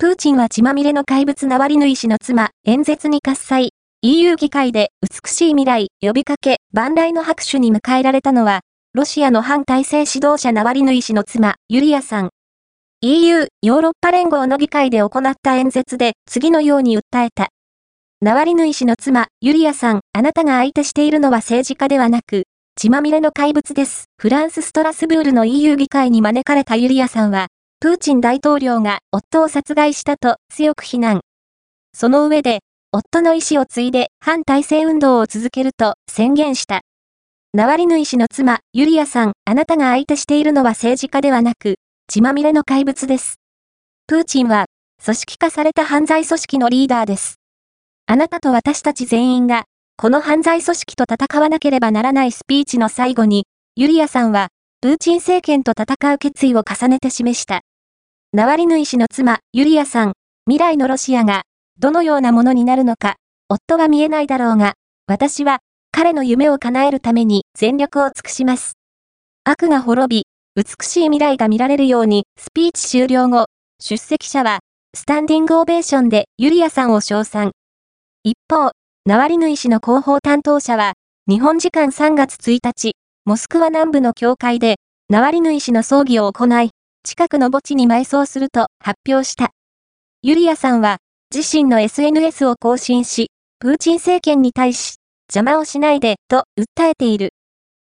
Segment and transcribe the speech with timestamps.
[0.00, 3.70] プーチンは血まみれの怪物ナワリヌイ氏の妻、演説に喝采。
[4.02, 8.60] EU 議会で美しい未来、呼びかけ、万来の拍手に迎えられたのは、
[8.94, 12.30] ロシアの反体制指導者ナワリヌイ氏の妻、ユリアさん。
[13.00, 17.48] EU、ヨーロッパ連合の議会で行った演説で次のように訴えた。
[18.20, 22.44] ナワリヌイ氏の妻、ユリアさん、あなたが相手しているのは政治家ではなく、
[22.76, 24.04] 血まみれの怪物です。
[24.16, 27.48] フランス・ストラスブールの EU 議会に招かれたユリアさんは、
[27.80, 31.20] プーチン大統領が夫を殺害したと強く非難。
[31.94, 32.58] その上で、
[32.90, 36.80] 夫の意思を継いで反体制運動を続けると宣言した。
[37.54, 41.76] ナワリヌイ氏の妻、ユリアさん、あなたが相手しているのは政治家ではなく、
[42.08, 43.36] 血まみれの怪物です。
[44.08, 44.66] プーチンは、
[45.04, 47.36] 組織化された犯罪組織のリーダーです。
[48.06, 49.66] あなたと私たち全員が、
[49.96, 54.48] この犯罪組織と戦わなければならないスピーチの最後に、ユリアさんは、
[54.80, 57.62] プーチン政権と戦う決意を重ねて示した。
[58.34, 60.12] ナワリヌイ氏の妻、ユリアさん、
[60.44, 61.44] 未来のロシアが、
[61.78, 63.16] どのようなものになるのか、
[63.48, 64.74] 夫は見えないだろうが、
[65.06, 65.60] 私は、
[65.92, 68.74] 彼の夢を叶えるために全力を尽くします。
[69.44, 70.26] 悪が滅び、
[70.62, 73.46] 美しい未来が見られるように、スピーチ終了後、
[73.80, 74.58] 出席者は、
[74.94, 77.52] スタンディングオベーションでユリアさんを称賛。
[78.24, 78.72] 一方、
[79.06, 80.92] ナワリヌイ氏の広報担当者は、
[81.26, 82.92] 日本時間3月1日、
[83.24, 84.76] モスクワ南部の教会で、
[85.08, 86.72] ナワリヌイ氏の葬儀を行い、
[87.04, 89.50] 近くの墓地に埋葬すると発表した。
[90.22, 90.98] ユリアさんは、
[91.34, 94.96] 自身の SNS を更新し、プーチン政権に対し、
[95.32, 97.30] 邪魔をしないで、と訴えている。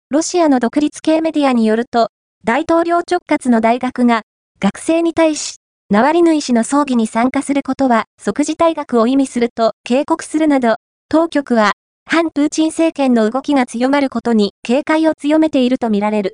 [0.09, 2.09] ロシアの独立系メディアによると、
[2.44, 4.22] 大統領直轄の大学が、
[4.59, 5.55] 学生に対し、
[5.89, 10.75] ナワリヌイ氏の葬儀に参加することは即時退学を意味すると警告するなど、
[11.09, 11.73] 当局は、
[12.05, 16.25] 反プーチン政権の動きが強まることに警戒を強めているとみられる。